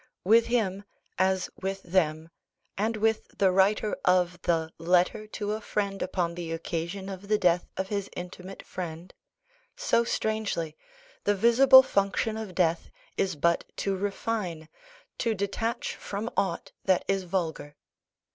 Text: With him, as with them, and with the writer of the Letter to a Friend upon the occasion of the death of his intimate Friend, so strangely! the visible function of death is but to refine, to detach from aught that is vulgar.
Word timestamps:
With 0.23 0.47
him, 0.47 0.83
as 1.19 1.51
with 1.61 1.83
them, 1.83 2.29
and 2.75 2.97
with 2.97 3.37
the 3.37 3.51
writer 3.51 3.95
of 4.03 4.41
the 4.41 4.73
Letter 4.79 5.27
to 5.27 5.51
a 5.51 5.61
Friend 5.61 6.01
upon 6.01 6.33
the 6.33 6.51
occasion 6.53 7.07
of 7.07 7.27
the 7.27 7.37
death 7.37 7.69
of 7.77 7.89
his 7.89 8.09
intimate 8.15 8.63
Friend, 8.65 9.13
so 9.75 10.03
strangely! 10.03 10.75
the 11.25 11.35
visible 11.35 11.83
function 11.83 12.35
of 12.35 12.55
death 12.55 12.89
is 13.15 13.35
but 13.35 13.63
to 13.77 13.95
refine, 13.95 14.69
to 15.19 15.35
detach 15.35 15.95
from 15.97 16.31
aught 16.35 16.71
that 16.83 17.05
is 17.07 17.21
vulgar. 17.21 17.75